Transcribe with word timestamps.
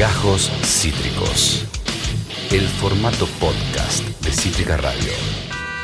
Gajos 0.00 0.50
Cítricos. 0.64 1.66
El 2.50 2.62
formato 2.62 3.26
podcast 3.38 4.02
de 4.24 4.32
Cítrica 4.32 4.78
Radio. 4.78 5.12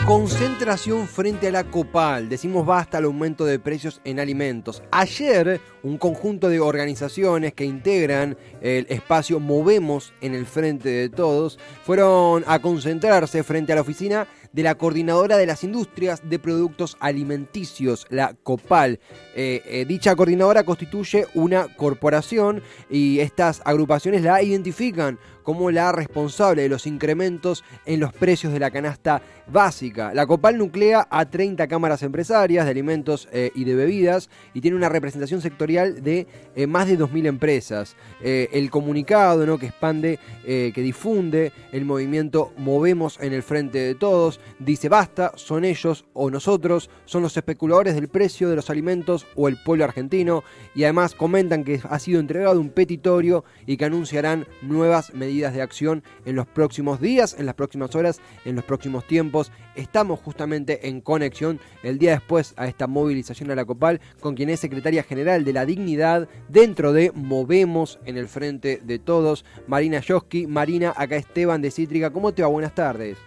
Concentración 0.06 1.06
frente 1.06 1.48
a 1.48 1.50
la 1.50 1.64
COPAL. 1.64 2.30
Decimos 2.30 2.64
basta 2.64 2.96
al 2.96 3.04
aumento 3.04 3.44
de 3.44 3.58
precios 3.58 4.00
en 4.04 4.18
alimentos. 4.18 4.82
Ayer, 4.90 5.60
un 5.82 5.98
conjunto 5.98 6.48
de 6.48 6.60
organizaciones 6.60 7.52
que 7.52 7.66
integran 7.66 8.38
el 8.62 8.87
espacio 8.89 9.39
Movemos 9.39 10.14
en 10.23 10.35
el 10.35 10.46
Frente 10.46 10.89
de 10.89 11.11
Todos 11.11 11.59
fueron 11.85 12.43
a 12.46 12.59
concentrarse 12.61 13.43
frente 13.43 13.73
a 13.73 13.75
la 13.75 13.83
oficina 13.83 14.27
de 14.57 14.62
la 14.62 14.75
Coordinadora 14.75 15.36
de 15.36 15.45
las 15.45 15.64
Industrias 15.64 16.30
de 16.30 16.38
Productos 16.38 16.96
Alimenticios, 16.98 18.06
la 18.09 18.34
COPAL. 18.43 18.98
Eh, 19.34 19.62
eh, 19.66 19.84
dicha 19.86 20.16
coordinadora 20.16 20.64
constituye 20.64 21.27
una 21.34 21.68
corporación 21.77 22.62
y 22.88 23.20
estas 23.20 23.61
agrupaciones 23.66 24.23
la 24.23 24.42
identifican 24.42 25.19
como 25.46 25.70
la 25.70 25.92
responsable 25.92 26.62
de 26.62 26.68
los 26.68 26.88
incrementos 26.88 27.62
en 27.84 28.00
los 28.00 28.12
precios 28.12 28.52
de 28.52 28.59
la 28.59 28.73
canasta 28.73 29.23
básica. 29.46 30.12
La 30.12 30.27
Copal 30.27 30.59
nuclea 30.59 31.06
a 31.09 31.24
30 31.24 31.68
cámaras 31.68 32.02
empresarias 32.02 32.64
de 32.64 32.70
alimentos 32.73 33.28
eh, 33.30 33.52
y 33.54 33.62
de 33.62 33.77
bebidas 33.77 34.28
y 34.54 34.60
tiene 34.60 34.77
una 34.77 34.88
representación 34.88 35.40
sectorial 35.40 36.02
de 36.02 36.27
eh, 36.56 36.66
más 36.66 36.88
de 36.88 36.98
2.000 36.98 37.27
empresas. 37.28 37.95
Eh, 38.20 38.48
el 38.54 38.70
comunicado 38.70 39.46
¿no? 39.46 39.56
que 39.56 39.66
expande, 39.66 40.18
que 40.45 40.73
difunde 40.74 41.52
el 41.70 41.84
movimiento 41.84 42.52
Movemos 42.56 43.20
en 43.20 43.32
el 43.32 43.45
Frente 43.45 43.78
de 43.78 43.95
Todos 43.95 44.40
dice 44.59 44.88
basta, 44.88 45.30
son 45.37 45.65
ellos 45.65 46.06
o 46.12 46.28
nosotros, 46.28 46.90
son 47.04 47.23
los 47.23 47.37
especuladores 47.37 47.95
del 47.95 48.09
precio 48.09 48.48
de 48.48 48.56
los 48.56 48.68
alimentos 48.68 49.28
o 49.37 49.46
el 49.46 49.62
pueblo 49.62 49.84
argentino 49.84 50.42
y 50.74 50.82
además 50.82 51.15
comentan 51.15 51.62
que 51.62 51.80
ha 51.88 51.98
sido 52.01 52.18
entregado 52.18 52.60
un 52.60 52.70
petitorio 52.70 53.45
y 53.65 53.76
que 53.76 53.84
anunciarán 53.84 54.48
nuevas 54.62 55.15
medidas 55.15 55.35
de 55.36 55.62
acción 55.62 56.02
en 56.24 56.36
los 56.36 56.46
próximos 56.46 57.01
días, 57.01 57.37
en 57.38 57.46
las 57.46 57.54
próximas 57.54 57.95
horas, 57.95 58.20
en 58.45 58.56
los 58.56 58.65
próximos 58.65 59.06
tiempos. 59.06 59.52
Estamos 59.74 60.20
justamente 60.20 60.88
en 60.88 61.01
conexión 61.01 61.60
el 61.82 61.98
día 61.98 62.12
después 62.12 62.54
a 62.56 62.66
esta 62.66 62.87
movilización 62.87 63.51
a 63.51 63.54
la 63.54 63.65
COPAL 63.65 64.00
con 64.20 64.34
quien 64.34 64.50
es 64.50 64.60
secretaria 64.60 65.03
general 65.03 65.44
de 65.44 65.53
la 65.53 65.66
dignidad 65.66 66.28
dentro 66.48 66.93
de 66.93 67.12
Movemos 67.15 67.98
en 68.04 68.16
el 68.16 68.28
frente 68.28 68.81
de 68.82 68.98
todos, 68.98 69.44
Marina 69.66 70.00
Yoski. 70.00 70.47
Marina, 70.47 70.93
acá 70.97 71.16
Esteban 71.16 71.62
de 71.62 71.71
Cítrica. 71.71 72.10
¿Cómo 72.10 72.32
te 72.32 72.43
va? 72.43 72.48
Buenas 72.48 72.75
tardes. 72.75 73.19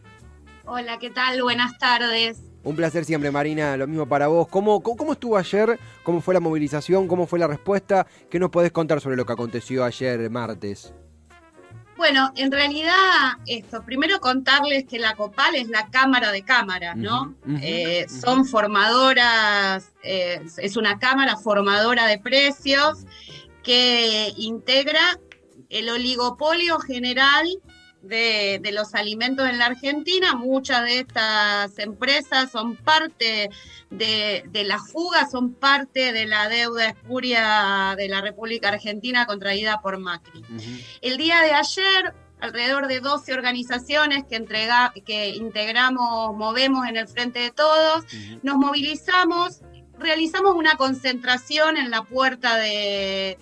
Hola, 0.65 0.99
¿qué 0.99 1.09
tal? 1.09 1.41
Buenas 1.41 1.77
tardes. 1.77 2.43
Un 2.63 2.75
placer 2.75 3.05
siempre, 3.05 3.31
Marina. 3.31 3.77
Lo 3.77 3.87
mismo 3.87 4.07
para 4.07 4.27
vos. 4.27 4.47
¿Cómo, 4.47 4.81
¿Cómo, 4.81 5.13
estuvo 5.13 5.37
ayer? 5.37 5.79
¿Cómo 6.03 6.21
fue 6.21 6.33
la 6.33 6.39
movilización? 6.39 7.07
¿Cómo 7.07 7.25
fue 7.25 7.39
la 7.39 7.47
respuesta? 7.47 8.05
¿Qué 8.29 8.37
nos 8.37 8.49
podés 8.49 8.71
contar 8.71 8.99
sobre 9.01 9.15
lo 9.15 9.25
que 9.25 9.33
aconteció 9.33 9.83
ayer 9.83 10.29
martes? 10.29 10.93
Bueno, 11.99 12.31
en 12.37 12.49
realidad, 12.49 13.33
esto, 13.45 13.83
primero 13.83 14.21
contarles 14.21 14.85
que 14.85 14.99
la 14.99 15.17
COPAL 15.17 15.55
es 15.55 15.67
la 15.67 15.89
cámara 15.89 16.31
de 16.31 16.43
cámaras, 16.43 16.95
¿no? 16.95 17.35
Eh, 17.61 18.05
son 18.07 18.45
formadoras, 18.45 19.91
eh, 20.01 20.41
es 20.59 20.77
una 20.77 20.97
cámara 20.97 21.35
formadora 21.35 22.05
de 22.05 22.17
precios 22.17 22.99
que 23.63 24.31
integra 24.37 25.19
el 25.67 25.89
oligopolio 25.89 26.79
general 26.79 27.45
de, 28.01 28.61
los 28.73 28.95
alimentos 28.95 29.47
en 29.49 29.57
la 29.57 29.67
Argentina. 29.67 30.35
Muchas 30.35 30.83
de 30.83 30.99
estas 30.99 31.77
empresas 31.79 32.51
son 32.51 32.75
parte 32.75 33.49
de, 33.89 34.63
la 34.65 34.79
fuga, 34.79 35.27
son 35.29 35.53
parte 35.53 36.13
de 36.13 36.25
la 36.25 36.49
deuda 36.49 36.89
espuria 36.89 37.95
de 37.97 38.07
la 38.07 38.21
República 38.21 38.69
Argentina 38.69 39.25
contraída 39.25 39.81
por 39.81 39.97
Macri. 39.97 40.43
El 41.01 41.17
día 41.17 41.41
de 41.41 41.51
ayer, 41.51 42.13
alrededor 42.39 42.87
de 42.87 42.99
12 42.99 43.33
organizaciones 43.33 44.23
que, 44.29 44.35
entrega, 44.35 44.93
que 45.05 45.29
integramos, 45.29 46.35
movemos 46.35 46.87
en 46.87 46.97
el 46.97 47.07
Frente 47.07 47.39
de 47.39 47.51
Todos, 47.51 48.05
nos 48.43 48.57
movilizamos, 48.57 49.61
realizamos 49.97 50.55
una 50.55 50.75
concentración 50.75 51.77
en 51.77 51.89
la 51.91 52.03
puerta 52.03 52.55
de 52.55 53.37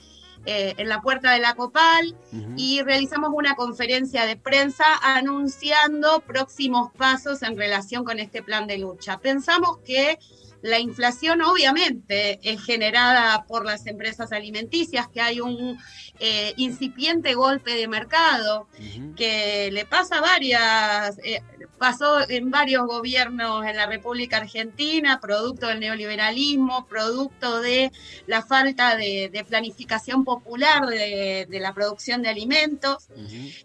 eh, 0.50 0.75
en 0.78 0.88
la 0.88 1.02
puerta 1.02 1.34
de 1.34 1.40
la 1.40 1.56
Copal 1.56 2.16
y 2.56 2.81
realizamos 2.81 3.31
una 3.34 3.56
conferencia 3.56 4.25
de 4.25 4.38
prensa 4.38 4.85
anunciando 5.03 6.22
próximos 6.22 6.90
pasos 6.97 7.44
en 7.44 7.58
relación 7.58 8.06
con 8.06 8.18
este 8.18 8.41
plan 8.41 8.66
de 8.66 8.78
lucha. 8.78 9.19
Pensamos 9.19 9.80
que 9.80 10.18
la 10.62 10.79
inflación 10.79 11.41
obviamente 11.41 12.40
es 12.44 12.63
generada 12.63 13.45
por 13.45 13.66
las 13.66 13.85
empresas 13.88 14.31
alimenticias, 14.31 15.07
que 15.07 15.22
hay 15.22 15.40
un 15.40 15.78
eh, 16.19 16.53
incipiente 16.57 17.35
golpe 17.35 17.75
de 17.75 17.88
mercado 17.88 18.68
que 19.16 19.69
le 19.72 19.85
pasa 19.85 20.18
a 20.18 20.22
varias, 20.22 21.18
eh, 21.23 21.41
pasó 21.78 22.28
en 22.28 22.50
varios 22.50 22.85
gobiernos 22.88 23.66
en 23.66 23.75
la 23.75 23.85
República 23.85 24.38
Argentina, 24.38 25.19
producto 25.22 25.68
del 25.68 25.79
neoliberalismo, 25.79 26.88
producto 26.88 27.62
de 27.62 27.91
la 28.25 28.41
falta 28.41 28.95
de, 28.95 29.45
planificación 29.47 30.25
popular 30.25 30.88
de, 30.88 31.47
la 31.50 31.74
producción 31.74 32.22
de 32.22 32.29
alimentos, 32.29 33.07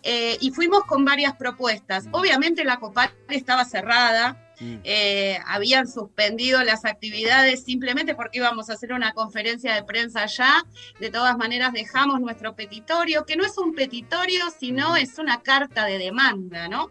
eh, 0.03 0.37
y 0.41 0.51
fuimos 0.51 0.85
con 0.85 1.05
varias 1.05 1.35
propuestas. 1.37 2.07
Obviamente 2.13 2.65
la 2.65 2.79
COPAL 2.79 3.13
estaba 3.29 3.65
cerrada, 3.65 4.52
Mm. 4.63 4.79
Eh, 4.85 5.39
habían 5.47 5.89
suspendido 5.89 6.63
las 6.63 6.85
actividades 6.85 7.65
simplemente 7.65 8.15
porque 8.15 8.39
íbamos 8.39 8.71
a 8.71 8.75
hacer 8.75 8.93
una 8.93 9.13
conferencia 9.13 9.75
de 9.75 9.83
prensa 9.83 10.23
allá. 10.23 10.65
De 11.01 11.11
todas 11.11 11.37
maneras, 11.37 11.73
dejamos 11.73 12.21
nuestro 12.21 12.55
petitorio, 12.55 13.25
que 13.27 13.37
no 13.37 13.45
es 13.45 13.59
un 13.59 13.75
petitorio, 13.75 14.45
sino 14.59 14.97
es 14.97 15.19
una 15.19 15.43
carta 15.43 15.85
de 15.85 15.99
demanda, 15.99 16.69
¿no? 16.69 16.89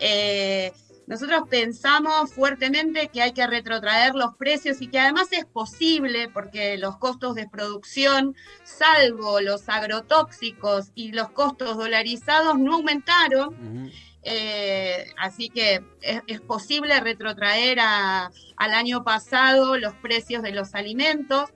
Eh, 0.00 0.72
nosotros 1.06 1.42
pensamos 1.50 2.32
fuertemente 2.32 3.08
que 3.08 3.20
hay 3.20 3.32
que 3.32 3.46
retrotraer 3.46 4.14
los 4.14 4.34
precios 4.36 4.80
y 4.80 4.88
que 4.88 4.98
además 4.98 5.28
es 5.32 5.44
posible 5.44 6.30
porque 6.30 6.78
los 6.78 6.96
costos 6.96 7.34
de 7.34 7.46
producción, 7.46 8.34
salvo 8.64 9.42
los 9.42 9.68
agrotóxicos 9.68 10.92
y 10.94 11.12
los 11.12 11.30
costos 11.30 11.76
dolarizados, 11.76 12.58
no 12.58 12.76
aumentaron. 12.76 13.92
Eh, 14.24 15.06
así 15.18 15.50
que 15.50 15.84
es, 16.00 16.40
posible 16.40 16.98
retrotraer 17.00 17.78
al 17.80 18.72
año 18.74 19.04
pasado 19.04 19.76
los 19.76 19.94
precios 19.94 20.42
de 20.42 20.52
los 20.52 20.74
alimentos. 20.74 21.50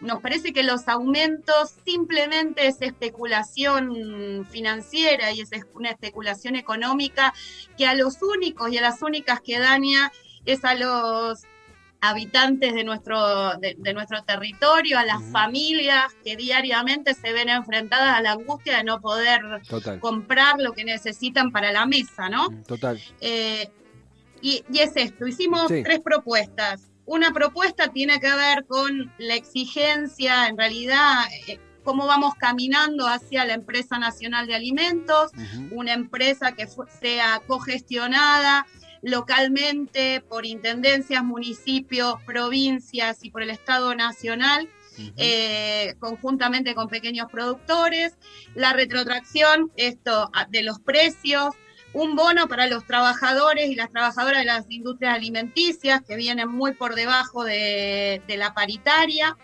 Nos 0.00 0.20
parece 0.20 0.52
que 0.52 0.62
los 0.62 0.88
aumentos 0.88 1.74
simplemente 1.84 2.66
es 2.66 2.80
especulación 2.80 4.46
financiera 4.50 5.32
y 5.32 5.40
es 5.40 5.50
una 5.74 5.90
especulación 5.90 6.56
económica 6.56 7.34
que 7.76 7.86
a 7.86 7.94
los 7.94 8.20
únicos 8.22 8.72
y 8.72 8.78
a 8.78 8.82
las 8.82 9.02
únicas 9.02 9.40
que 9.40 9.58
daña 9.58 10.12
es 10.44 10.64
a 10.64 10.74
los 10.74 11.44
habitantes 12.02 12.74
de 12.74 12.82
nuestro, 12.82 13.56
de, 13.58 13.94
nuestro 13.94 14.24
territorio, 14.24 14.98
a 14.98 15.04
las 15.04 15.22
familias 15.30 16.12
que 16.24 16.36
diariamente 16.36 17.14
se 17.14 17.32
ven 17.32 17.48
enfrentadas 17.48 18.18
a 18.18 18.20
la 18.20 18.32
angustia 18.32 18.78
de 18.78 18.84
no 18.84 19.00
poder 19.00 19.40
comprar 20.00 20.56
lo 20.58 20.72
que 20.72 20.84
necesitan 20.84 21.52
para 21.52 21.70
la 21.70 21.86
mesa, 21.86 22.28
¿no? 22.28 22.48
Total. 22.66 23.00
Eh, 23.20 23.70
y, 24.40 24.64
es 24.74 24.96
esto, 24.96 25.28
hicimos 25.28 25.68
tres 25.68 26.00
propuestas. 26.00 26.90
Una 27.06 27.32
propuesta 27.32 27.86
tiene 27.88 28.18
que 28.18 28.34
ver 28.34 28.66
con 28.66 29.12
la 29.18 29.36
exigencia, 29.36 30.48
en 30.48 30.58
realidad, 30.58 31.20
eh, 31.46 31.60
cómo 31.84 32.06
vamos 32.06 32.34
caminando 32.34 33.06
hacia 33.06 33.44
la 33.44 33.54
empresa 33.54 33.98
nacional 34.00 34.48
de 34.48 34.56
alimentos, 34.56 35.30
una 35.70 35.92
empresa 35.92 36.52
que 36.52 36.66
sea 37.00 37.40
cogestionada, 37.46 38.66
localmente 39.02 40.22
por 40.28 40.46
intendencias, 40.46 41.22
municipios, 41.24 42.14
provincias 42.24 43.18
y 43.22 43.30
por 43.30 43.42
el 43.42 43.50
Estado 43.50 43.94
Nacional. 43.94 44.68
Eh, 45.16 45.94
conjuntamente 46.00 46.74
con 46.74 46.88
pequeños 46.88 47.26
productores, 47.32 48.14
la 48.54 48.74
retrotracción 48.74 49.72
esto, 49.76 50.30
de 50.50 50.62
los 50.62 50.80
precios, 50.80 51.54
un 51.94 52.16
bono 52.16 52.48
para 52.48 52.66
los 52.66 52.86
trabajadores 52.86 53.70
y 53.70 53.74
las 53.74 53.90
trabajadoras 53.90 54.40
de 54.40 54.46
las 54.46 54.70
industrias 54.70 55.14
alimenticias 55.14 56.02
que 56.02 56.16
vienen 56.16 56.48
muy 56.48 56.74
por 56.74 56.94
debajo 56.94 57.44
de, 57.44 58.22
la 58.28 58.54
paritaria 58.54 59.36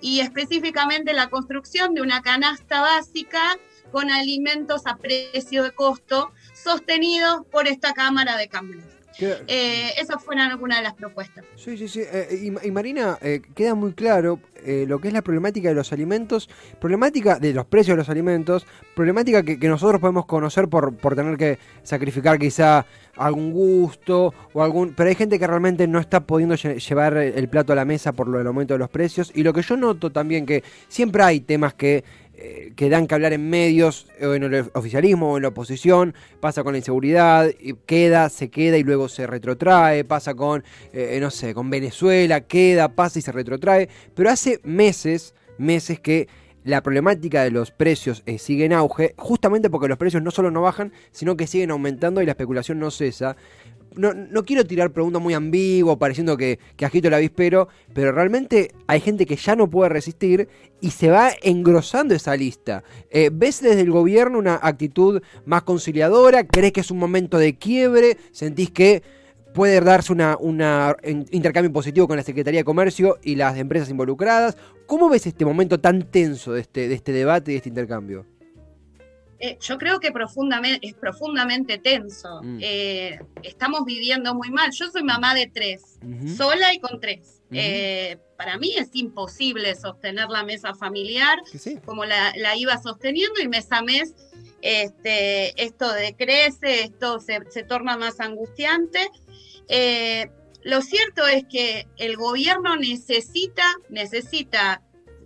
y 0.00 0.20
específicamente 0.20 1.12
la 1.12 1.28
construcción 1.28 1.94
de 1.94 2.00
una 2.00 2.22
canasta 2.22 2.80
básica 2.80 3.58
con 3.90 4.10
alimentos 4.10 4.86
a 4.86 4.96
precio 4.96 5.62
de 5.62 5.72
costo 5.72 6.32
sostenidos 6.54 7.42
por 7.50 7.68
esta 7.68 7.92
Cámara 7.92 8.36
de 8.36 8.48
Cambios. 8.48 8.99
Eh, 9.18 9.90
esas 9.98 10.22
fueron 10.22 10.50
algunas 10.50 10.78
de 10.78 10.84
las 10.84 10.94
propuestas. 10.94 11.44
Sí, 11.56 11.76
sí, 11.76 11.88
sí. 11.88 12.00
Eh, 12.00 12.52
y, 12.62 12.70
Marina, 12.70 13.18
eh, 13.20 13.42
queda 13.54 13.74
muy 13.74 13.92
claro 13.92 14.40
lo 14.62 15.00
que 15.00 15.08
es 15.08 15.14
la 15.14 15.22
problemática 15.22 15.70
de 15.70 15.74
los 15.74 15.90
alimentos, 15.90 16.50
problemática 16.78 17.38
de 17.38 17.54
los 17.54 17.64
precios 17.64 17.94
de 17.94 18.02
los 18.02 18.10
alimentos, 18.10 18.66
problemática 18.94 19.42
que, 19.42 19.56
nosotros 19.68 20.02
podemos 20.02 20.26
conocer 20.26 20.68
por, 20.68 20.94
por 20.94 21.16
tener 21.16 21.38
que 21.38 21.58
sacrificar 21.82 22.38
quizá 22.38 22.84
algún 23.16 23.52
gusto 23.52 24.34
o 24.52 24.62
algún... 24.62 24.92
Pero 24.94 25.08
hay 25.08 25.14
gente 25.14 25.38
que 25.38 25.46
realmente 25.46 25.86
no 25.86 25.98
está 25.98 26.20
pudiendo 26.20 26.56
llevar 26.56 27.16
el 27.16 27.48
plato 27.48 27.72
a 27.72 27.76
la 27.76 27.86
mesa 27.86 28.12
por 28.12 28.28
lo 28.28 28.36
del 28.36 28.46
aumento 28.46 28.74
de 28.74 28.78
los 28.78 28.90
precios. 28.90 29.32
Y 29.34 29.42
lo 29.42 29.54
que 29.54 29.62
yo 29.62 29.78
noto 29.78 30.10
también 30.10 30.44
que 30.44 30.62
siempre 30.88 31.22
hay 31.22 31.40
temas 31.40 31.72
que 31.72 32.04
eh, 32.42 32.72
que 32.74 32.88
dan 32.88 33.06
que 33.06 33.14
hablar 33.14 33.34
en 33.34 33.50
medios, 33.50 34.06
o 34.22 34.32
en 34.32 34.44
el 34.44 34.70
oficialismo 34.72 35.32
o 35.32 35.36
en 35.36 35.42
la 35.42 35.48
oposición, 35.48 36.14
pasa 36.40 36.64
con 36.64 36.72
la 36.72 36.78
inseguridad, 36.78 37.50
queda, 37.84 38.30
se 38.30 38.48
queda 38.48 38.78
y 38.78 38.82
luego 38.82 39.10
se 39.10 39.26
retrotrae, 39.26 40.04
pasa 40.04 40.34
con, 40.34 40.64
eh, 40.94 41.18
no 41.20 41.30
sé, 41.30 41.52
con 41.52 41.68
Venezuela, 41.68 42.40
queda, 42.40 42.94
pasa 42.94 43.18
y 43.18 43.22
se 43.22 43.30
retrotrae, 43.30 43.90
pero 44.14 44.30
hace 44.30 44.58
meses, 44.64 45.34
meses 45.58 46.00
que 46.00 46.28
la 46.64 46.82
problemática 46.82 47.42
de 47.42 47.50
los 47.50 47.70
precios 47.70 48.22
eh, 48.26 48.38
sigue 48.38 48.64
en 48.64 48.72
auge, 48.72 49.14
justamente 49.16 49.70
porque 49.70 49.88
los 49.88 49.98
precios 49.98 50.22
no 50.22 50.30
solo 50.30 50.50
no 50.50 50.62
bajan, 50.62 50.92
sino 51.12 51.36
que 51.36 51.46
siguen 51.46 51.70
aumentando 51.70 52.22
y 52.22 52.26
la 52.26 52.32
especulación 52.32 52.78
no 52.78 52.90
cesa 52.90 53.36
no, 53.96 54.44
quiero 54.44 54.64
tirar 54.64 54.92
preguntas 54.92 55.20
muy 55.20 55.34
ambiguas, 55.34 55.96
pareciendo 55.96 56.36
que, 56.36 56.58
que 56.76 56.84
agito 56.84 57.08
el 57.08 57.14
avispero, 57.14 57.68
pero 57.92 58.12
realmente 58.12 58.72
hay 58.86 59.00
gente 59.00 59.26
que 59.26 59.36
ya 59.36 59.56
no 59.56 59.68
puede 59.68 59.88
resistir 59.88 60.48
y 60.80 60.90
se 60.90 61.10
va 61.10 61.30
engrosando 61.42 62.14
esa 62.14 62.36
lista. 62.36 62.84
Eh, 63.10 63.30
¿Ves 63.32 63.60
desde 63.60 63.80
el 63.80 63.90
gobierno 63.90 64.38
una 64.38 64.58
actitud 64.62 65.22
más 65.44 65.62
conciliadora? 65.62 66.46
¿Crees 66.46 66.72
que 66.72 66.80
es 66.80 66.90
un 66.90 66.98
momento 66.98 67.38
de 67.38 67.56
quiebre? 67.56 68.16
¿Sentís 68.32 68.70
que 68.70 69.02
puede 69.54 69.80
darse 69.80 70.12
un 70.12 70.20
una 70.40 70.96
intercambio 71.30 71.72
positivo 71.72 72.06
con 72.06 72.16
la 72.16 72.22
Secretaría 72.22 72.60
de 72.60 72.64
Comercio 72.64 73.18
y 73.22 73.36
las 73.36 73.56
empresas 73.56 73.90
involucradas? 73.90 74.56
¿Cómo 74.86 75.08
ves 75.08 75.26
este 75.26 75.44
momento 75.44 75.80
tan 75.80 76.02
tenso 76.02 76.52
de 76.52 76.60
este, 76.60 76.88
de 76.88 76.94
este 76.94 77.12
debate 77.12 77.50
y 77.50 77.54
de 77.54 77.56
este 77.58 77.68
intercambio? 77.68 78.26
Eh, 79.42 79.56
yo 79.58 79.78
creo 79.78 80.00
que 80.00 80.12
profundamente, 80.12 80.86
es 80.86 80.94
profundamente 80.94 81.78
tenso. 81.78 82.42
Mm. 82.42 82.58
Eh, 82.60 83.18
estamos 83.42 83.86
viviendo 83.86 84.34
muy 84.34 84.50
mal. 84.50 84.70
Yo 84.70 84.90
soy 84.90 85.02
mamá 85.02 85.34
de 85.34 85.46
tres, 85.46 85.98
sola 86.36 86.74
y 86.74 86.78
con 86.78 87.00
tres. 87.00 87.40
Eh, 87.50 88.18
para 88.36 88.58
mí 88.58 88.74
es 88.76 88.90
imposible 88.92 89.74
sostener 89.74 90.28
la 90.28 90.44
mesa 90.44 90.74
familiar 90.74 91.40
como 91.84 92.04
la, 92.04 92.32
iba 92.56 92.76
sosteniendo 92.78 93.40
y 93.40 93.48
mes 93.48 93.66
a 93.72 93.82
mes 93.82 94.14
este, 94.62 95.62
esto 95.62 95.92
decrece, 95.92 96.84
esto 96.84 97.20
se, 97.20 97.40
torna 97.64 97.96
más 97.96 98.20
angustiante. 98.20 99.10
lo 100.62 100.82
cierto 100.82 101.26
es 101.26 101.44
que 101.46 101.88
el 101.96 102.16
gobierno 102.16 102.76
necesita, 102.76 103.64
necesita 103.88 104.82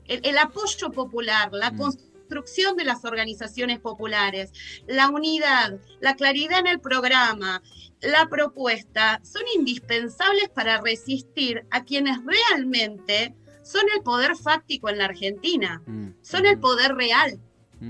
el, 0.07 0.39
apoyo 0.39 0.91
popular, 0.91 1.51
la 1.53 1.71
mm 1.71 1.79
construcción 2.25 2.77
de 2.77 2.85
las 2.85 3.05
organizaciones 3.05 3.81
populares, 3.81 4.51
la 4.87 5.09
unidad, 5.09 5.79
la 6.01 6.17
claridad 6.17 6.61
en 6.61 6.67
el 6.67 6.81
programa, 6.81 7.63
la 8.01 8.27
propuesta, 8.29 9.21
son 9.23 9.43
indispensables 9.57 10.49
para 10.49 10.81
resistir 10.81 11.67
a 11.71 11.85
quienes 11.85 12.19
realmente 12.25 13.35
son 13.63 13.83
el 13.95 14.03
poder 14.03 14.37
fáctico 14.37 14.89
en 14.89 14.99
la 14.99 15.07
Argentina, 15.07 15.83
mm, 15.87 16.09
son 16.23 16.47
el 16.47 16.59
poder 16.59 16.95
real. 16.95 17.41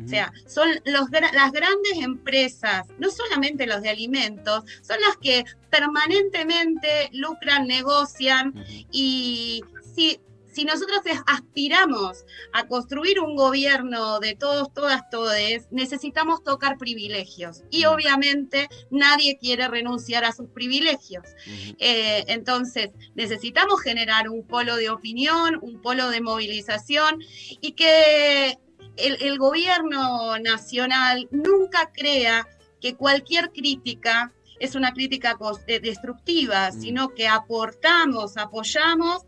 O 0.04 0.08
sea, 0.08 0.32
son 0.46 0.68
los, 0.84 1.10
las 1.10 1.52
grandes 1.52 1.98
empresas, 1.98 2.86
no 2.98 3.10
solamente 3.10 3.66
los 3.66 3.82
de 3.82 3.90
alimentos, 3.90 4.64
son 4.82 5.00
las 5.00 5.16
que 5.18 5.44
permanentemente 5.70 7.10
lucran, 7.12 7.66
negocian 7.66 8.54
y 8.90 9.62
si 9.94 10.20
si 10.54 10.64
nosotros 10.64 11.00
aspiramos 11.26 12.24
a 12.52 12.66
construir 12.68 13.18
un 13.18 13.34
gobierno 13.34 14.20
de 14.20 14.36
todos, 14.36 14.72
todas, 14.72 15.10
todes, 15.10 15.66
necesitamos 15.72 16.44
tocar 16.44 16.78
privilegios. 16.78 17.64
Y 17.70 17.86
obviamente 17.86 18.68
nadie 18.90 19.36
quiere 19.38 19.66
renunciar 19.66 20.24
a 20.24 20.32
sus 20.32 20.48
privilegios. 20.50 21.24
Eh, 21.78 22.24
entonces, 22.28 22.90
necesitamos 23.16 23.82
generar 23.82 24.28
un 24.28 24.46
polo 24.46 24.76
de 24.76 24.90
opinión, 24.90 25.58
un 25.60 25.82
polo 25.82 26.08
de 26.08 26.20
movilización 26.20 27.18
y 27.60 27.72
que 27.72 28.58
el 28.96 29.38
gobierno 29.38 30.38
nacional 30.38 31.28
nunca 31.30 31.90
crea 31.92 32.46
que 32.80 32.94
cualquier 32.94 33.50
crítica 33.50 34.32
es 34.58 34.74
una 34.74 34.92
crítica 34.92 35.36
eh, 35.66 35.80
destructiva, 35.80 36.70
mm. 36.70 36.80
sino 36.80 37.08
que 37.10 37.28
aportamos, 37.28 38.36
apoyamos, 38.36 39.22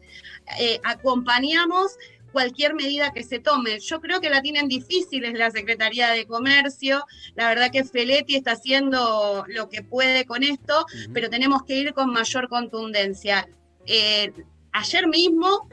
eh, 0.59 0.81
acompañamos 0.85 1.97
cualquier 2.33 2.75
medida 2.75 3.13
que 3.13 3.23
se 3.23 3.39
tome. 3.39 3.79
Yo 3.81 4.01
creo 4.01 4.21
que 4.21 4.29
la 4.29 4.43
tienen 4.43 4.69
difíciles 4.69 5.33
la 5.39 5.51
Secretaría 5.51 6.11
de 6.11 6.27
Comercio. 6.27 7.05
La 7.35 7.49
verdad 7.49 7.71
que 7.71 7.85
Feletti 7.85 8.37
está 8.37 8.53
haciendo 8.53 9.45
lo 9.49 9.69
que 9.71 9.83
puede 9.83 10.27
con 10.27 10.43
esto, 10.43 10.85
pero 11.15 11.31
tenemos 11.31 11.63
que 11.65 11.77
ir 11.77 11.95
con 11.95 12.13
mayor 12.13 12.49
contundencia. 12.49 13.49
Eh, 13.87 14.33
ayer 14.73 15.07
mismo 15.07 15.69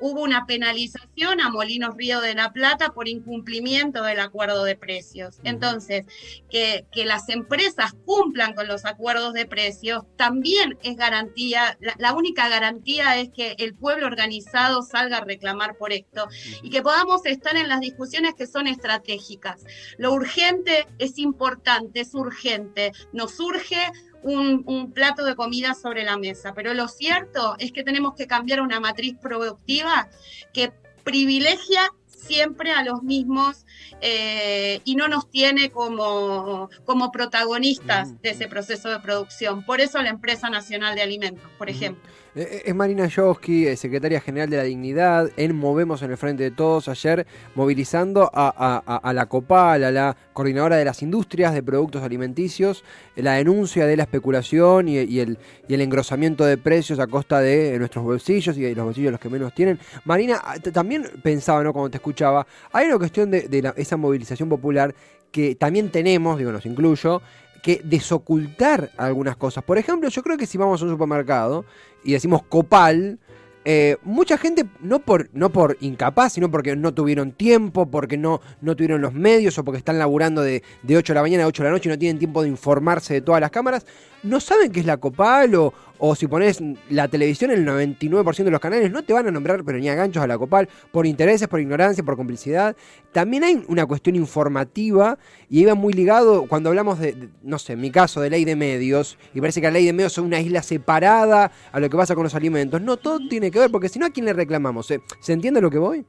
hubo 0.00 0.22
una 0.22 0.46
penalización 0.46 1.40
a 1.40 1.50
Molinos 1.50 1.96
Río 1.96 2.20
de 2.20 2.34
la 2.34 2.52
Plata 2.52 2.90
por 2.90 3.08
incumplimiento 3.08 4.02
del 4.02 4.20
acuerdo 4.20 4.64
de 4.64 4.76
precios. 4.76 5.38
Entonces, 5.44 6.04
que, 6.50 6.86
las 7.04 7.28
empresas 7.28 7.94
cumplan 8.04 8.54
con 8.54 8.68
los 8.68 8.84
acuerdos 8.84 9.32
de 9.32 9.46
precios 9.46 10.04
también 10.16 10.78
es 10.82 10.96
garantía, 10.96 11.78
la, 11.98 12.12
única 12.12 12.48
garantía 12.48 13.18
es 13.18 13.30
que 13.30 13.54
el 13.58 13.74
pueblo 13.74 14.06
organizado 14.06 14.82
salga 14.82 15.18
a 15.18 15.24
reclamar 15.24 15.76
por 15.76 15.92
esto 15.92 16.28
y 16.62 16.70
que 16.70 16.82
podamos 16.82 17.24
estar 17.24 17.56
en 17.56 17.68
las 17.68 17.80
discusiones 17.80 18.34
que 18.34 18.46
son 18.46 18.66
estratégicas. 18.66 19.64
Lo 19.98 20.12
urgente 20.12 20.86
es 20.98 21.18
importante, 21.18 22.00
es 22.00 22.14
urgente, 22.14 22.92
nos 23.12 23.40
urge 23.40 23.80
un, 24.22 24.92
plato 24.92 25.24
de 25.24 25.34
comida 25.34 25.74
sobre 25.74 26.04
la 26.04 26.16
mesa. 26.16 26.52
Pero 26.54 26.74
lo 26.74 26.88
cierto 26.88 27.56
es 27.58 27.72
que 27.72 27.82
tenemos 27.82 28.14
que 28.14 28.26
cambiar 28.26 28.60
una 28.60 28.80
matriz 28.80 29.16
productiva 29.20 30.08
que 30.52 30.72
privilegia 31.04 31.90
siempre 32.06 32.72
a 32.72 32.84
los 32.84 33.02
mismos 33.02 33.64
eh, 34.00 34.80
y 34.84 34.94
no 34.94 35.08
nos 35.08 35.30
tiene 35.30 35.70
como, 35.70 36.68
como 36.84 37.10
protagonistas 37.10 38.20
de 38.20 38.30
ese 38.30 38.46
proceso 38.46 38.90
de 38.90 39.00
producción. 39.00 39.64
Por 39.64 39.80
eso 39.80 40.00
la 40.02 40.10
Empresa 40.10 40.50
Nacional 40.50 40.94
de 40.94 41.02
Alimentos, 41.02 41.50
por 41.58 41.70
ejemplo. 41.70 42.08
Eh, 42.36 42.42
eh, 42.42 42.62
es 42.66 42.74
Marina 42.76 43.06
Yosky, 43.06 43.66
eh, 43.66 43.76
secretaria 43.76 44.20
general 44.20 44.48
de 44.48 44.56
la 44.56 44.62
Dignidad, 44.62 45.30
en 45.36 45.56
Movemos 45.56 46.02
en 46.02 46.12
el 46.12 46.16
Frente 46.16 46.44
de 46.44 46.52
Todos, 46.52 46.88
ayer 46.88 47.26
movilizando 47.56 48.30
a, 48.32 49.12
la 49.12 49.26
COPAL, 49.26 49.82
a 49.82 49.90
la 49.90 50.16
coordinadora 50.32 50.76
de 50.76 50.84
las 50.84 51.02
industrias 51.02 51.52
de 51.54 51.62
productos 51.62 52.04
alimenticios, 52.04 52.84
la 53.16 53.34
denuncia 53.34 53.84
de 53.84 53.96
la 53.96 54.04
especulación 54.04 54.88
y, 54.88 55.18
el, 55.18 55.38
engrosamiento 55.68 56.44
de 56.44 56.56
precios 56.56 57.00
a 57.00 57.08
costa 57.08 57.40
de 57.40 57.76
nuestros 57.78 58.04
bolsillos 58.04 58.56
y 58.56 58.62
de 58.62 58.74
los 58.76 58.84
bolsillos 58.84 59.10
los 59.10 59.20
que 59.20 59.28
menos 59.28 59.52
tienen. 59.52 59.80
Marina, 60.04 60.40
ah, 60.44 60.58
también 60.72 61.06
pensaba, 61.22 61.64
¿no? 61.64 61.72
Cuando 61.72 61.90
te 61.90 61.96
escuchaba, 61.96 62.46
hay 62.72 62.86
una 62.86 62.98
cuestión 62.98 63.30
de, 63.32 63.72
esa 63.76 63.96
movilización 63.96 64.48
popular 64.48 64.94
que 65.32 65.54
también 65.54 65.90
tenemos, 65.90 66.38
digo, 66.38 66.52
nos 66.52 66.66
incluyo, 66.66 67.22
que 67.62 67.80
desocultar 67.84 68.90
algunas 68.96 69.36
cosas. 69.36 69.64
Por 69.64 69.78
ejemplo, 69.78 70.08
yo 70.08 70.22
creo 70.22 70.36
que 70.36 70.46
si 70.46 70.58
vamos 70.58 70.80
a 70.80 70.84
un 70.84 70.90
supermercado 70.90 71.64
y 72.04 72.12
decimos 72.12 72.42
copal, 72.42 73.18
eh, 73.64 73.98
mucha 74.02 74.38
gente, 74.38 74.64
no 74.80 75.00
por, 75.00 75.28
no 75.34 75.50
por 75.50 75.76
incapaz, 75.80 76.32
sino 76.32 76.50
porque 76.50 76.76
no 76.76 76.94
tuvieron 76.94 77.32
tiempo, 77.32 77.90
porque 77.90 78.16
no, 78.16 78.40
no 78.62 78.74
tuvieron 78.74 79.02
los 79.02 79.12
medios 79.12 79.58
o 79.58 79.64
porque 79.64 79.78
están 79.78 79.98
laburando 79.98 80.42
de, 80.42 80.62
de 80.82 80.96
8 80.96 81.12
de 81.12 81.14
la 81.14 81.22
mañana 81.22 81.44
a 81.44 81.46
8 81.46 81.62
de 81.62 81.68
la 81.68 81.72
noche 81.72 81.88
y 81.88 81.92
no 81.92 81.98
tienen 81.98 82.18
tiempo 82.18 82.42
de 82.42 82.48
informarse 82.48 83.14
de 83.14 83.20
todas 83.20 83.40
las 83.40 83.50
cámaras, 83.50 83.84
no 84.22 84.40
saben 84.40 84.70
qué 84.72 84.80
es 84.80 84.86
la 84.86 84.98
Copal 84.98 85.54
o, 85.54 85.72
o 85.98 86.14
si 86.14 86.26
pones 86.26 86.62
la 86.88 87.08
televisión, 87.08 87.50
el 87.50 87.66
99% 87.66 88.44
de 88.44 88.50
los 88.50 88.60
canales 88.60 88.90
no 88.90 89.02
te 89.02 89.12
van 89.12 89.26
a 89.28 89.30
nombrar, 89.30 89.62
pero 89.64 89.78
ni 89.78 89.88
a 89.88 89.94
ganchos 89.94 90.22
a 90.22 90.26
la 90.26 90.38
Copal, 90.38 90.68
por 90.90 91.06
intereses, 91.06 91.46
por 91.48 91.60
ignorancia, 91.60 92.02
por 92.02 92.16
complicidad. 92.16 92.74
También 93.12 93.44
hay 93.44 93.64
una 93.68 93.86
cuestión 93.86 94.16
informativa 94.16 95.18
y 95.48 95.60
iba 95.60 95.74
muy 95.74 95.92
ligado 95.92 96.46
cuando 96.46 96.70
hablamos 96.70 96.98
de, 96.98 97.28
no 97.42 97.58
sé, 97.58 97.74
en 97.74 97.80
mi 97.80 97.90
caso, 97.90 98.20
de 98.20 98.30
ley 98.30 98.44
de 98.44 98.56
medios, 98.56 99.18
y 99.34 99.40
parece 99.40 99.60
que 99.60 99.66
la 99.66 99.72
ley 99.72 99.86
de 99.86 99.92
medios 99.92 100.12
es 100.12 100.18
una 100.18 100.40
isla 100.40 100.62
separada 100.62 101.52
a 101.72 101.80
lo 101.80 101.90
que 101.90 101.96
pasa 101.96 102.14
con 102.14 102.24
los 102.24 102.34
alimentos. 102.34 102.80
No, 102.80 102.96
todo 102.96 103.18
tiene 103.28 103.49
que 103.50 103.58
ver, 103.58 103.70
porque 103.70 103.88
si 103.88 103.98
no, 103.98 104.06
¿a 104.06 104.10
quién 104.10 104.26
le 104.26 104.32
reclamamos? 104.32 104.86
¿Se 104.86 105.32
entiende 105.32 105.60
lo 105.60 105.70
que 105.70 105.78
voy? 105.78 106.06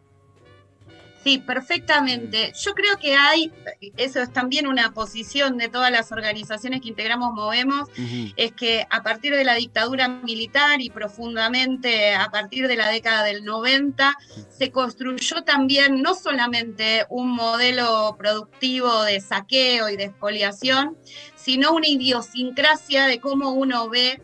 Sí, 1.24 1.38
perfectamente. 1.38 2.52
Yo 2.60 2.74
creo 2.74 2.98
que 2.98 3.16
hay, 3.16 3.52
eso 3.96 4.22
es 4.22 4.34
también 4.34 4.66
una 4.66 4.92
posición 4.92 5.58
de 5.58 5.70
todas 5.70 5.92
las 5.92 6.12
organizaciones 6.12 6.82
que 6.82 6.90
integramos 6.90 7.34
Movemos, 7.34 7.90
es 8.36 8.54
que 8.54 8.88
a 8.90 9.04
partir 9.04 9.36
de 9.36 9.44
la 9.44 9.54
dictadura 9.54 10.08
militar 10.08 10.82
y 10.82 10.90
profundamente 10.90 12.16
a 12.16 12.32
partir 12.32 12.68
de 12.68 12.76
la 12.76 12.90
década 12.90 13.24
del 13.24 13.46
90, 13.46 14.18
se 14.50 14.72
construyó 14.72 15.44
también 15.44 16.02
no 16.02 16.16
solamente 16.16 17.06
un 17.10 17.30
modelo 17.30 18.16
productivo 18.18 19.04
de 19.04 19.22
saqueo 19.22 19.90
y 19.90 19.98
de 19.98 20.06
expoliación, 20.06 20.98
sino 21.36 21.74
una 21.74 21.88
idiosincrasia 21.88 23.06
de 23.06 23.20
cómo 23.20 23.52
uno 23.52 23.90
ve 23.90 24.20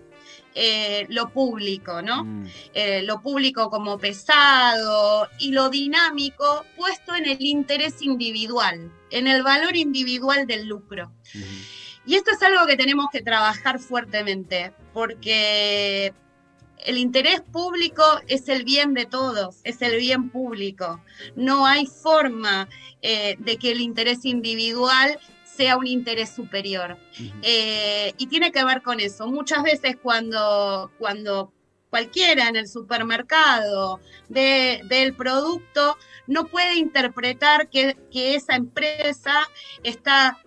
eh, 0.60 1.06
lo 1.10 1.30
público, 1.30 2.02
¿no? 2.02 2.24
Mm. 2.24 2.48
Eh, 2.74 3.04
lo 3.04 3.22
público 3.22 3.70
como 3.70 4.00
pesado 4.00 5.30
y 5.38 5.52
lo 5.52 5.70
dinámico 5.70 6.66
puesto 6.76 7.14
en 7.14 7.28
el 7.28 7.46
interés 7.46 8.02
individual, 8.02 8.92
en 9.12 9.28
el 9.28 9.44
valor 9.44 9.76
individual 9.76 10.48
del 10.48 10.66
lucro. 10.66 11.12
Y 12.08 12.16
esto 12.16 12.32
es 12.32 12.42
algo 12.42 12.66
que 12.66 12.76
tenemos 12.76 13.06
que 13.12 13.22
trabajar 13.22 13.78
fuertemente, 13.78 14.74
porque 14.94 16.12
el 16.86 16.98
interés 16.98 17.42
público 17.42 18.04
es 18.28 18.50
el 18.50 18.64
bien 18.64 18.96
de 18.96 19.06
todos, 19.06 19.58
es 19.64 19.84
el 19.84 19.98
bien 19.98 20.32
público. 20.32 21.00
No 21.36 21.68
hay 21.68 21.86
forma 21.86 22.68
eh, 23.04 23.36
de 23.38 23.58
que 23.58 23.74
el 23.74 23.82
interés 23.82 24.26
individual 24.26 25.20
sea 25.58 25.76
un 25.76 25.88
interés 25.88 26.30
superior. 26.30 26.98
Eh, 27.42 28.14
y 28.18 28.28
tiene 28.28 28.52
que 28.52 28.64
ver 28.64 28.82
con 28.84 29.00
eso. 29.00 29.28
Muchas 29.28 29.64
veces 29.64 29.98
cuando, 30.02 30.92
cuando 31.00 31.52
cualquiera 31.90 32.48
en 32.48 32.56
el 32.56 32.68
supermercado 32.68 34.00
del 34.30 35.16
producto 35.16 35.98
no 36.28 36.46
puede 36.46 36.76
interpretar 36.76 37.70
que, 37.70 37.98
que 38.12 38.36
esa 38.36 38.56
empresa 38.56 39.48
está 39.84 40.38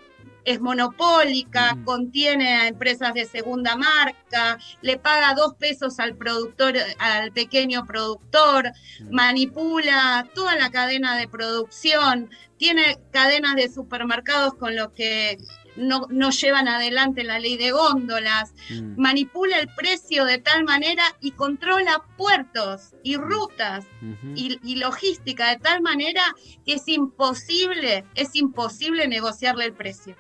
es 0.51 0.61
monopólica, 0.61 1.77
contiene 1.85 2.55
a 2.55 2.69
empresas 2.69 3.15
de 3.15 3.25
segunda 3.25 3.77
marca, 3.77 4.59
le 4.83 4.99
paga 4.99 5.35
dos 5.35 5.55
pesos 5.55 5.99
al 6.01 6.17
productor, 6.17 6.75
al 6.99 7.33
pequeño 7.33 7.87
productor, 7.87 8.73
manipula 9.11 10.29
toda 10.35 10.57
la 10.57 10.71
cadena 10.71 11.17
de 11.17 11.29
producción, 11.29 12.31
tiene 12.57 12.99
cadenas 13.11 13.57
de 13.57 13.69
supermercados 13.69 14.55
con 14.55 14.77
los 14.77 14.93
que 14.93 15.39
no, 15.77 16.31
llevan 16.31 16.69
adelante 16.69 17.25
la 17.25 17.39
ley 17.39 17.57
de 17.57 17.71
góndolas, 17.71 18.55
mm. 18.71 19.01
manipula 19.01 19.59
el 19.59 19.69
precio 19.75 20.25
de 20.25 20.39
tal 20.39 20.65
manera 20.65 21.03
y 21.21 21.33
controla 21.33 22.03
puertos 22.17 22.95
y 23.03 23.17
rutas 23.17 23.87
y, 24.35 24.77
logística 24.77 25.51
de 25.51 25.57
tal 25.57 25.83
manera 25.83 26.23
que 26.65 26.75
es 26.75 26.89
imposible, 26.89 28.05
es 28.15 28.35
imposible 28.35 29.09
negociarle 29.09 29.67
el 29.67 29.73
precio 29.73 30.17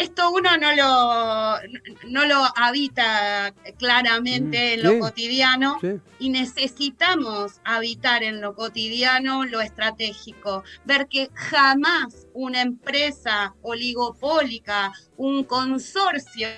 esto 0.00 0.30
uno 0.30 0.56
no 0.56 0.72
lo, 0.72 2.08
no 2.08 2.24
lo 2.24 2.42
habita 2.56 3.52
claramente 3.78 4.58
mm, 4.58 4.78
en 4.78 4.82
lo 4.82 4.98
cotidiano 4.98 5.78
y 6.18 6.30
necesitamos 6.30 7.60
habitar 7.64 8.22
en 8.22 8.40
lo 8.40 8.54
cotidiano 8.54 9.44
lo 9.44 9.60
estratégico, 9.60 10.64
ver 10.86 11.06
que 11.06 11.28
jamás 11.34 12.26
una 12.32 12.62
empresa 12.62 13.54
oligopólica, 13.60 14.92
un 15.18 15.44
consorcio 15.44 16.48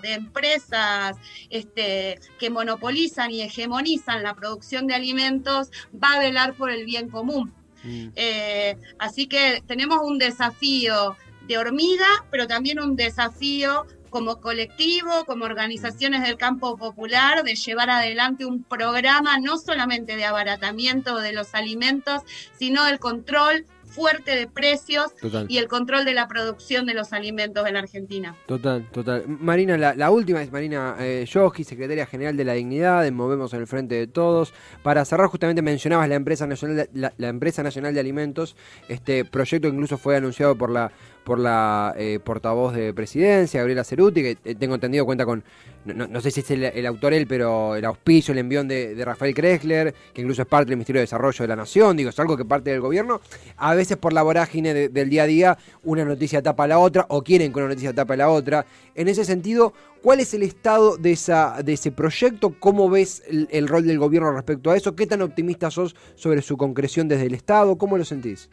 de 0.00 0.12
empresas 0.12 1.16
este, 1.50 2.20
que 2.38 2.50
monopolizan 2.50 3.32
y 3.32 3.42
hegemonizan 3.42 4.22
la 4.22 4.34
producción 4.34 4.86
de 4.86 4.94
alimentos 4.94 5.72
va 5.92 6.14
a 6.14 6.18
velar 6.20 6.54
por 6.54 6.70
el 6.70 6.84
bien 6.84 7.08
común. 7.08 7.52
Mm. 7.82 8.10
Eh, 8.14 8.76
así 9.00 9.26
que 9.26 9.60
tenemos 9.66 9.98
un 10.04 10.18
desafío 10.18 11.16
de 11.46 11.58
hormiga, 11.58 12.06
pero 12.30 12.46
también 12.46 12.80
un 12.80 12.96
desafío 12.96 13.86
como 14.10 14.40
colectivo, 14.40 15.24
como 15.26 15.46
organizaciones 15.46 16.22
del 16.22 16.36
campo 16.36 16.76
popular, 16.76 17.42
de 17.42 17.54
llevar 17.54 17.90
adelante 17.90 18.44
un 18.44 18.62
programa 18.62 19.38
no 19.40 19.58
solamente 19.58 20.16
de 20.16 20.24
abaratamiento 20.26 21.18
de 21.18 21.32
los 21.32 21.54
alimentos, 21.54 22.20
sino 22.58 22.84
del 22.84 22.98
control 22.98 23.66
fuerte 23.92 24.34
de 24.34 24.46
precios 24.46 25.12
y 25.48 25.58
el 25.58 25.68
control 25.68 26.04
de 26.04 26.14
la 26.14 26.26
producción 26.26 26.86
de 26.86 26.94
los 26.94 27.12
alimentos 27.12 27.66
en 27.66 27.76
Argentina. 27.76 28.34
Total, 28.46 28.88
total. 28.90 29.24
Marina, 29.28 29.76
la, 29.76 30.10
última 30.10 30.42
es 30.42 30.50
Marina 30.50 30.96
eh, 30.98 31.26
secretaria 31.26 32.06
general 32.06 32.36
de 32.36 32.44
la 32.44 32.54
Dignidad, 32.54 33.02
de 33.02 33.10
Movemos 33.10 33.52
en 33.52 33.60
el 33.60 33.66
Frente 33.66 33.94
de 33.94 34.06
Todos. 34.06 34.54
Para 34.82 35.04
cerrar, 35.04 35.28
justamente 35.28 35.62
mencionabas 35.62 36.08
la 36.08 36.14
empresa 36.14 36.46
nacional, 36.46 36.88
la, 36.94 37.12
la 37.16 37.28
empresa 37.28 37.62
nacional 37.62 37.92
de 37.94 38.00
alimentos. 38.00 38.56
Este 38.88 39.24
proyecto 39.24 39.68
incluso 39.68 39.98
fue 39.98 40.16
anunciado 40.16 40.56
por 40.56 40.70
la 40.70 40.90
por 41.24 41.38
la 41.38 41.94
eh, 41.96 42.18
portavoz 42.22 42.74
de 42.74 42.92
presidencia, 42.92 43.60
Gabriela 43.60 43.84
Ceruti, 43.84 44.22
que 44.22 44.38
eh, 44.44 44.54
tengo 44.54 44.74
entendido 44.74 45.04
cuenta 45.04 45.24
con, 45.24 45.44
no, 45.84 46.20
sé 46.20 46.30
si 46.30 46.40
es 46.40 46.50
el, 46.50 46.86
autor 46.86 47.12
él, 47.12 47.26
pero 47.26 47.76
el 47.76 47.84
auspicio, 47.84 48.32
el 48.32 48.38
envión 48.38 48.68
de, 48.68 49.00
Rafael 49.04 49.34
Kressler, 49.34 49.94
que 50.12 50.20
incluso 50.20 50.42
es 50.42 50.48
parte 50.48 50.66
del 50.66 50.76
Ministerio 50.76 51.00
de 51.00 51.04
Desarrollo 51.04 51.42
de 51.42 51.48
la 51.48 51.56
Nación, 51.56 51.96
digo, 51.96 52.10
es 52.10 52.18
algo 52.18 52.36
que 52.36 52.44
parte 52.44 52.70
del 52.70 52.80
gobierno. 52.80 53.20
A 53.56 53.74
veces 53.74 53.96
por 53.96 54.12
la 54.12 54.22
vorágine 54.22 54.88
del 54.88 55.10
día 55.10 55.24
a 55.24 55.26
día, 55.26 55.58
una 55.82 56.04
noticia 56.04 56.42
tapa 56.42 56.66
la 56.66 56.78
otra, 56.78 57.06
o 57.08 57.22
quieren 57.22 57.52
que 57.52 57.58
una 57.58 57.68
noticia 57.68 57.92
tapa 57.92 58.16
la 58.16 58.28
otra. 58.28 58.66
En 58.94 59.08
ese 59.08 59.24
sentido, 59.24 59.72
¿cuál 60.02 60.20
es 60.20 60.34
el 60.34 60.42
estado 60.42 60.96
de 60.96 61.12
ese 61.12 61.92
proyecto? 61.92 62.54
¿Cómo 62.58 62.88
ves 62.90 63.22
el, 63.28 63.48
el 63.50 63.68
rol 63.68 63.86
del 63.86 63.98
gobierno 63.98 64.32
respecto 64.32 64.70
a 64.70 64.76
eso? 64.76 64.94
¿Qué 64.94 65.06
tan 65.06 65.22
optimista 65.22 65.70
sos 65.70 65.96
sobre 66.14 66.42
su 66.42 66.56
concreción 66.56 67.08
desde 67.08 67.26
el 67.26 67.34
Estado? 67.34 67.76
¿Cómo 67.76 67.96
lo 67.98 68.04
sentís? 68.04 68.48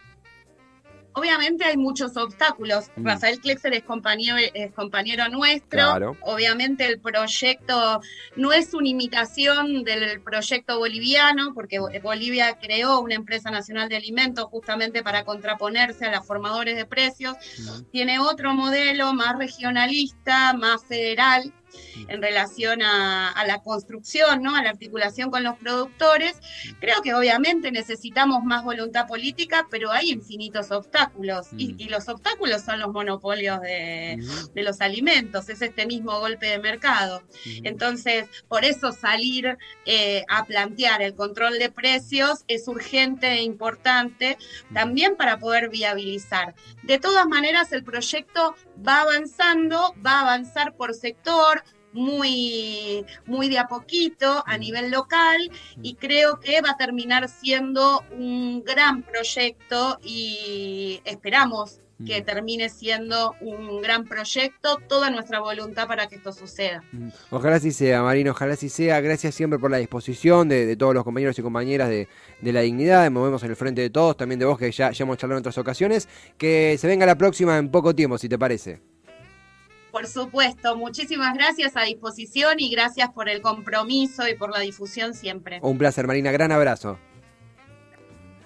Obviamente 1.13 1.66
hay 1.66 1.78
muchos 1.78 2.16
obstáculos. 2.18 2.89
Mm. 2.96 3.06
Rafael 3.06 3.39
Klexer 3.39 3.74
es 3.74 3.84
compañero, 3.84 4.38
es 4.54 4.72
compañero 4.74 5.28
nuestro. 5.30 6.16
Obviamente 6.22 6.86
el 6.86 7.00
proyecto 7.00 8.01
no 8.36 8.54
es 8.54 8.74
una 8.74 8.89
imitación 8.89 9.84
del 9.84 10.22
proyecto 10.22 10.78
boliviano, 10.80 11.54
porque 11.54 11.80
Bolivia 12.01 12.58
creó 12.60 13.00
una 13.00 13.16
empresa 13.16 13.51
nacional 13.51 13.89
de 13.89 13.98
alimentos 13.98 14.46
justamente 14.46 15.04
para 15.04 15.25
contraponerse 15.25 16.06
a 16.06 16.16
los 16.16 16.25
formadores 16.25 16.75
de 16.75 16.86
precios. 16.86 17.36
Mm. 17.58 17.84
Tiene 17.92 18.20
otro 18.20 18.54
modelo 18.54 19.13
más 19.13 19.38
regionalista, 19.38 20.54
más 20.54 20.84
federal, 20.86 21.54
en 22.07 22.21
relación 22.21 22.81
a, 22.81 23.33
la 23.47 23.59
construcción, 23.59 24.43
¿no? 24.43 24.55
a 24.55 24.63
la 24.63 24.69
articulación 24.69 25.31
con 25.31 25.43
los 25.43 25.57
productores. 25.57 26.39
Creo 26.79 27.01
que 27.01 27.13
obviamente 27.13 27.71
necesitamos 27.71 28.43
más 28.43 28.63
voluntad 28.63 29.07
política, 29.07 29.67
pero 29.69 29.91
hay 29.91 30.11
infinitos 30.11 30.71
obstáculos 30.71 31.47
y, 31.57 31.73
mm. 31.73 31.89
los 31.89 32.07
obstáculos 32.09 32.61
son 32.61 32.79
los 32.79 32.91
monopolios 32.91 33.61
de, 33.61 34.17
los 34.55 34.81
alimentos, 34.81 35.49
es 35.49 35.61
este 35.61 35.85
mismo 35.85 36.19
golpe 36.19 36.47
de 36.47 36.59
mercado. 36.59 37.23
Entonces, 37.63 38.27
por 38.47 38.65
eso 38.65 38.91
salir 38.91 39.57
eh, 39.85 40.23
a 40.27 40.43
plantear 40.45 41.01
el 41.01 41.15
control 41.15 41.59
de 41.59 41.71
precios 41.71 42.43
es 42.47 42.67
urgente 42.67 43.27
e 43.27 43.43
importante 43.43 44.38
también 44.73 45.15
para 45.15 45.39
poder 45.39 45.69
viabilizar. 45.69 46.55
De 46.83 46.99
todas 46.99 47.25
maneras, 47.27 47.71
el 47.71 47.83
proyecto 47.83 48.55
va 48.85 49.01
avanzando, 49.01 49.93
va 50.05 50.19
a 50.19 50.21
avanzar 50.21 50.75
por 50.75 50.93
sector, 50.93 51.63
muy, 51.93 53.05
muy 53.25 53.50
de 53.50 53.60
a 53.60 53.67
poquito 53.67 54.43
a 54.46 54.58
nivel 54.58 54.91
local 54.91 55.51
y 55.81 55.96
creo 55.96 56.39
que 56.39 56.62
va 56.62 56.72
a 56.72 56.77
terminar 56.77 57.29
siendo 57.29 58.03
un 58.12 58.63
gran 58.63 59.03
proyecto 59.03 60.00
y 60.03 61.01
esperamos 61.05 61.81
que 62.05 62.22
termine 62.22 62.69
siendo 62.69 63.36
un 63.41 63.81
gran 63.81 64.05
proyecto, 64.05 64.77
toda 64.88 65.10
nuestra 65.10 65.39
voluntad 65.41 65.88
para 65.88 66.08
que 66.08 66.15
esto 66.15 66.31
suceda. 66.31 66.84
Ojalá 67.29 67.58
así 67.58 67.72
sea, 67.72 68.01
Marino, 68.03 68.31
ojalá 68.31 68.53
así 68.53 68.69
sea. 68.69 69.01
Gracias 69.01 69.36
siempre 69.36 69.60
por 69.60 69.69
la 69.69 69.77
disposición 69.77 70.48
de, 70.48 70.75
todos 70.77 70.93
los 70.93 71.03
compañeros 71.03 71.38
y 71.38 71.41
compañeras 71.41 71.89
de, 71.89 72.08
la 72.41 72.62
dignidad, 72.62 73.10
movemos 73.12 73.43
en 73.43 73.50
el 73.50 73.55
frente 73.55 73.81
de 73.81 73.89
todos, 73.89 74.15
también 74.15 74.39
de 74.39 74.46
vos 74.46 74.58
que 74.58 74.72
ya, 74.72 74.91
ya 74.91 75.03
hemos 75.03 75.17
charlado 75.17 75.38
en 75.38 75.41
otras 75.41 75.58
ocasiones. 75.58 76.08
Que 76.38 76.77
se 76.79 76.88
venga 76.88 77.05
la 77.05 77.17
próxima 77.17 77.58
en 77.58 77.69
poco 77.69 77.93
tiempo, 77.93 78.17
si 78.17 78.29
te 78.29 78.39
parece. 78.39 78.88
Por 79.91 80.08
supuesto, 80.08 80.75
muchísimas 80.75 81.34
gracias 81.34 81.75
a 81.75 81.84
disposición 81.84 82.60
y 82.60 82.69
gracias 82.69 83.10
por 83.10 83.27
el 83.29 83.41
compromiso 83.41 84.27
y 84.27 84.36
por 84.36 84.51
la 84.51 84.60
difusión 84.60 85.13
siempre. 85.13 85.60
Un 85.62 85.77
placer, 85.77 86.05
Marina, 86.08 86.31
gran 86.31 86.51
abrazo. 86.51 87.00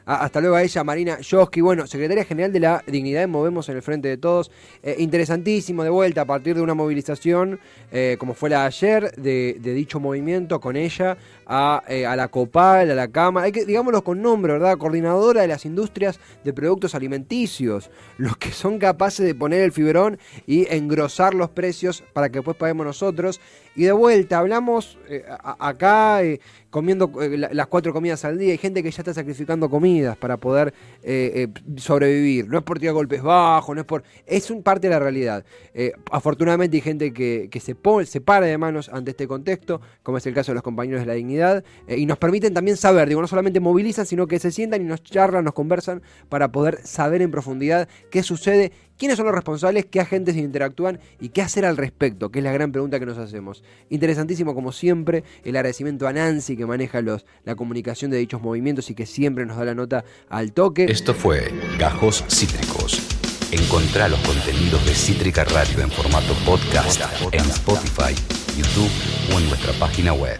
Ah, 0.06 0.26
hasta 0.26 0.42
luego 0.42 0.58
a 0.58 0.64
ella, 0.64 0.84
Marina 0.84 1.22
Yoski, 1.22 1.62
bueno, 1.62 1.88
secretaria 1.88 2.26
general 2.26 2.52
de 2.52 2.60
la 2.60 2.84
Dignidad 2.86 3.26
Movemos 3.26 3.70
en 3.70 3.78
el 3.78 3.82
Frente 3.82 4.10
de 4.10 4.18
Todos. 4.18 4.52
Eh, 4.82 4.98
interesantísimo 5.00 5.82
de 5.82 5.90
vuelta 5.90 6.22
a 6.22 6.26
partir 6.26 6.56
de 6.56 6.62
una 6.62 6.74
movilización, 6.74 7.58
eh, 7.90 8.18
como 8.20 8.34
fue 8.34 8.50
la 8.50 8.62
de 8.62 8.66
ayer, 8.66 9.12
de, 9.16 9.54
dicho 9.62 10.02
movimiento 10.02 10.60
con 10.60 10.76
ella, 10.76 11.18
a, 11.46 11.84
eh, 11.88 12.06
a, 12.06 12.18
la 12.18 12.28
COPAL, 12.28 12.92
a 12.92 12.96
la 12.96 13.08
Cámara, 13.08 13.46
hay 13.46 13.54
que, 13.54 13.64
digámoslo 13.64 14.04
con 14.04 14.22
nombre, 14.22 14.52
¿verdad? 14.52 14.78
Coordinadora 14.78 15.42
de 15.44 15.48
las 15.48 15.66
industrias 15.66 16.20
de 16.44 16.52
productos 16.52 16.96
alimenticios, 16.96 17.90
los 18.18 18.36
que 18.36 18.52
son 18.52 18.80
capaces 18.80 19.26
de 19.26 19.34
poner 19.34 19.62
el 19.62 19.72
fibrón 19.72 20.20
y 20.46 20.68
engrosar 20.70 21.34
los 21.34 21.50
precios 21.50 22.04
para 22.12 22.28
que 22.28 22.40
después 22.40 22.58
paguemos 22.58 22.86
nosotros. 22.86 23.40
Y 23.76 23.84
de 23.86 23.92
vuelta, 23.92 24.38
hablamos 24.38 25.00
acá 25.42 26.22
comiendo 26.70 27.12
las 27.52 27.66
cuatro 27.66 27.92
comidas 27.92 28.24
al 28.24 28.38
día, 28.38 28.52
hay 28.52 28.60
gente 28.60 28.84
que 28.84 28.92
ya 28.92 29.02
está 29.02 29.16
sacrificando 29.16 29.68
comida 29.68 29.93
para 30.20 30.38
poder 30.38 30.74
eh, 31.04 31.48
eh, 31.56 31.78
sobrevivir. 31.78 32.48
No 32.48 32.58
es 32.58 32.64
por 32.64 32.80
tirar 32.80 32.94
golpes 32.94 33.22
bajos, 33.22 33.76
no 33.76 33.82
es 33.82 33.88
por. 33.88 34.04
Es 34.26 34.50
un 34.50 34.64
parte 34.64 34.88
de 34.88 34.94
la 34.94 35.00
realidad. 35.00 35.46
Eh, 35.74 35.92
afortunadamente 36.12 36.78
hay 36.78 36.82
gente 36.82 37.14
que, 37.14 37.50
se, 37.62 37.76
pone, 37.76 38.06
se 38.06 38.22
para 38.22 38.46
de 38.46 38.58
manos 38.58 38.90
ante 38.90 39.12
este 39.12 39.28
contexto, 39.28 39.82
como 40.02 40.18
es 40.18 40.26
el 40.26 40.34
caso 40.34 40.52
de 40.52 40.56
los 40.56 40.64
compañeros 40.64 41.02
de 41.02 41.08
la 41.08 41.14
dignidad, 41.14 41.64
y 41.88 42.06
nos 42.06 42.18
permiten 42.18 42.54
también 42.54 42.78
saber, 42.78 43.10
digo, 43.10 43.22
no 43.22 43.28
solamente 43.28 43.60
movilizan, 43.60 44.06
sino 44.06 44.28
que 44.28 44.40
se 44.40 44.52
sientan 44.52 44.82
y 44.82 44.86
nos 44.86 45.04
charlan, 45.04 45.44
nos 45.44 45.54
conversan 45.54 46.02
para 46.30 46.52
poder 46.52 46.80
saber 46.86 47.22
en 47.22 47.32
profundidad 47.32 47.88
qué 48.10 48.24
sucede 48.24 48.72
quiénes 49.04 49.18
son 49.18 49.26
los 49.26 49.36
responsables, 49.36 49.86
qué 49.92 50.00
agentes 50.00 50.38
interactúan 50.38 50.98
y 51.20 51.28
qué 51.28 51.42
hacer 51.42 51.66
al 51.66 51.76
respecto, 51.76 52.32
que 52.32 52.40
es 52.40 52.46
la 52.46 52.54
gran 52.54 52.72
pregunta 52.72 53.02
que 53.02 53.06
nos 53.06 53.18
hacemos. 53.18 53.62
Interesantísimo 53.90 54.56
como 54.56 54.72
siempre 54.72 55.26
el 55.44 55.58
agradecimiento 55.58 56.08
a 56.08 56.14
Nancy 56.14 56.56
que 56.56 56.66
maneja 56.66 57.02
los, 57.02 57.26
la 57.44 57.56
comunicación 57.56 58.12
de 58.12 58.18
dichos 58.18 58.42
movimientos 58.42 58.90
y 58.92 58.96
que 58.96 59.06
siempre 59.06 59.46
nos 59.46 59.58
da 59.58 59.66
la 59.66 59.76
nota 59.76 60.06
al 60.30 60.54
toque. 60.54 60.86
Esto 60.86 61.14
fue 61.14 61.52
Gajos 61.78 62.24
Cítricos. 62.30 63.02
Encontrá 63.52 64.08
los 64.08 64.22
contenidos 64.22 64.86
de 64.86 64.96
Cítrica 64.96 65.44
Radio 65.44 65.82
en 65.82 65.92
formato 65.92 66.34
podcast 66.46 67.02
en 67.34 67.42
Spotify, 67.42 68.16
YouTube 68.56 69.36
o 69.36 69.40
en 69.42 69.50
nuestra 69.50 69.74
página 69.74 70.14
web. 70.14 70.40